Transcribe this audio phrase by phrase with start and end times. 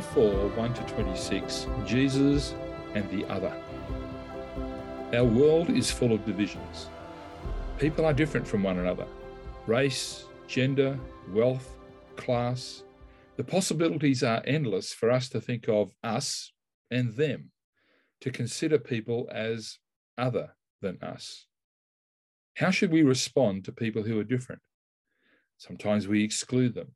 [0.00, 2.54] John 4 1 to 26, Jesus
[2.94, 3.52] and the other.
[5.12, 6.88] Our world is full of divisions.
[7.78, 9.06] People are different from one another
[9.66, 10.98] race, gender,
[11.30, 11.76] wealth,
[12.16, 12.82] class.
[13.36, 16.50] The possibilities are endless for us to think of us
[16.90, 17.50] and them,
[18.22, 19.78] to consider people as
[20.16, 21.46] other than us.
[22.56, 24.62] How should we respond to people who are different?
[25.58, 26.94] Sometimes we exclude them.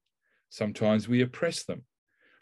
[0.48, 1.82] Sometimes we oppress them.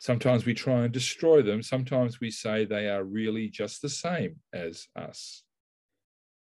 [0.03, 1.63] Sometimes we try and destroy them.
[1.63, 5.45] Sometimes we say they are really just the same as us.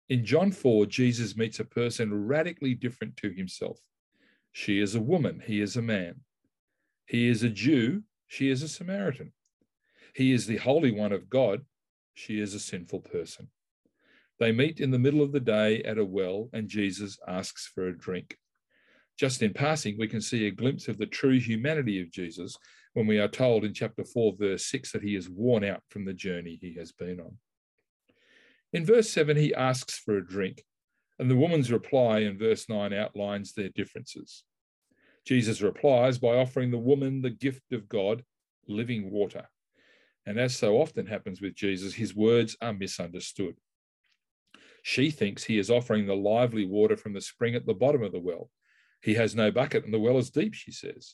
[0.10, 3.80] In John 4, Jesus meets a person radically different to himself.
[4.52, 6.18] She is a woman, he is a man.
[7.08, 9.34] He is a Jew, she is a Samaritan.
[10.14, 11.66] He is the Holy One of God,
[12.14, 13.48] she is a sinful person.
[14.40, 17.88] They meet in the middle of the day at a well, and Jesus asks for
[17.88, 18.38] a drink.
[19.18, 22.56] Just in passing, we can see a glimpse of the true humanity of Jesus
[22.98, 26.04] when we are told in chapter 4, verse 6, that he is worn out from
[26.04, 27.38] the journey he has been on.
[28.74, 30.64] In verse 7, he asks for a drink,
[31.20, 34.44] and the woman's reply in verse 9 outlines their differences.
[35.28, 38.24] Jesus replies by offering the woman the gift of God,
[38.68, 39.48] living water.
[40.26, 43.58] And as so often happens with Jesus, his words are misunderstood.
[44.82, 48.12] She thinks he is offering the lively water from the spring at the bottom of
[48.12, 48.50] the well.
[49.04, 51.14] He has no bucket and the well is deep, she says.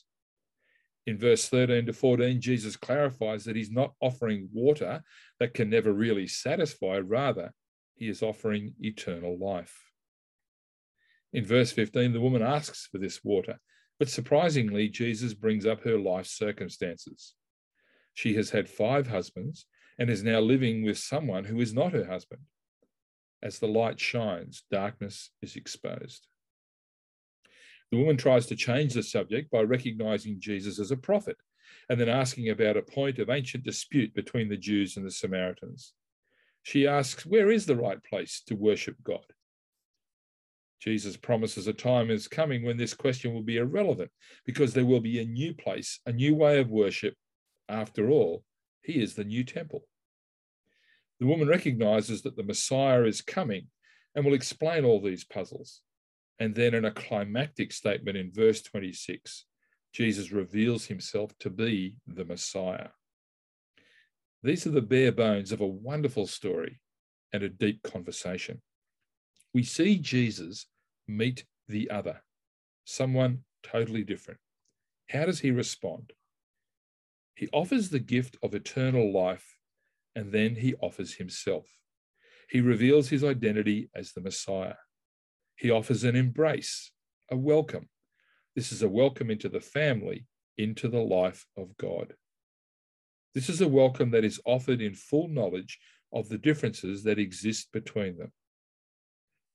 [1.06, 5.02] In verse 13 to 14, Jesus clarifies that he's not offering water
[5.38, 7.52] that can never really satisfy, rather,
[7.94, 9.90] he is offering eternal life.
[11.32, 13.58] In verse 15, the woman asks for this water,
[13.98, 17.34] but surprisingly, Jesus brings up her life circumstances.
[18.14, 19.66] She has had five husbands
[19.98, 22.42] and is now living with someone who is not her husband.
[23.42, 26.26] As the light shines, darkness is exposed.
[27.90, 31.36] The woman tries to change the subject by recognizing Jesus as a prophet
[31.88, 35.92] and then asking about a point of ancient dispute between the Jews and the Samaritans.
[36.62, 39.24] She asks, Where is the right place to worship God?
[40.80, 44.10] Jesus promises a time is coming when this question will be irrelevant
[44.44, 47.14] because there will be a new place, a new way of worship.
[47.68, 48.44] After all,
[48.82, 49.86] he is the new temple.
[51.20, 53.68] The woman recognizes that the Messiah is coming
[54.14, 55.80] and will explain all these puzzles.
[56.38, 59.44] And then, in a climactic statement in verse 26,
[59.92, 62.88] Jesus reveals himself to be the Messiah.
[64.42, 66.80] These are the bare bones of a wonderful story
[67.32, 68.60] and a deep conversation.
[69.54, 70.66] We see Jesus
[71.06, 72.22] meet the other,
[72.84, 74.40] someone totally different.
[75.10, 76.12] How does he respond?
[77.36, 79.56] He offers the gift of eternal life
[80.14, 81.66] and then he offers himself.
[82.48, 84.74] He reveals his identity as the Messiah.
[85.56, 86.90] He offers an embrace,
[87.30, 87.88] a welcome.
[88.56, 90.26] This is a welcome into the family,
[90.58, 92.14] into the life of God.
[93.34, 95.78] This is a welcome that is offered in full knowledge
[96.12, 98.32] of the differences that exist between them.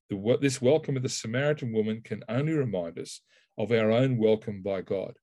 [0.09, 3.21] The, this welcome of the Samaritan woman can only remind us
[3.57, 5.13] of our own welcome by God.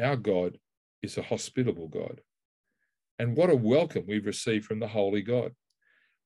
[0.00, 0.58] Our God
[1.02, 2.20] is a hospitable God.
[3.18, 5.52] And what a welcome we've received from the Holy God.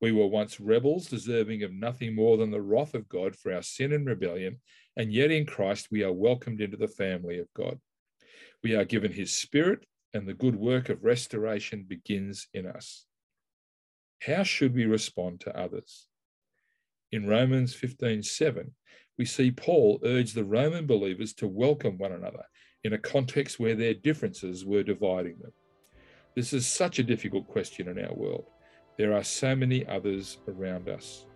[0.01, 3.63] We were once rebels, deserving of nothing more than the wrath of God for our
[3.63, 4.61] sin and rebellion,
[4.97, 7.79] and yet in Christ we are welcomed into the family of God.
[8.63, 13.07] We are given his spirit, and the good work of restoration begins in us.
[14.23, 16.09] How should we respond to others?
[17.13, 18.75] In Romans 15:7,
[19.19, 22.45] we see Paul urge the Roman believers to welcome one another
[22.83, 25.53] in a context where their differences were dividing them.
[26.35, 28.51] This is such a difficult question in our world.
[28.97, 31.27] There are so many others around us.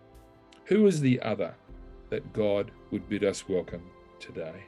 [0.65, 1.53] Who is the other
[2.09, 3.83] that God would bid us welcome
[4.17, 4.63] today?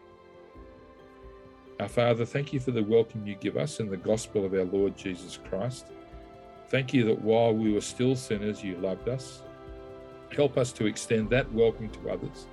[1.79, 4.65] Our Father, thank you for the welcome you give us in the gospel of our
[4.65, 5.87] Lord Jesus Christ.
[6.67, 9.41] Thank you that while we were still sinners, you loved us.
[10.35, 12.47] Help us to extend that welcome to others,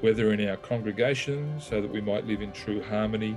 [0.00, 3.36] whether in our congregation, so that we might live in true harmony,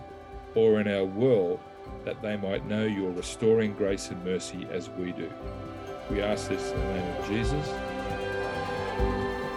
[0.54, 1.60] or in our world
[2.04, 5.32] that they might know your restoring grace and mercy as we do.
[6.10, 7.68] We ask this in the name of Jesus.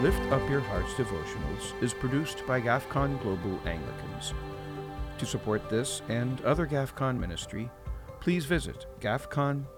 [0.01, 4.33] Lift Up Your Hearts devotionals is produced by GAFCON Global Anglicans.
[5.19, 7.69] To support this and other GAFCON ministry,
[8.21, 9.69] please visit gafcon.org.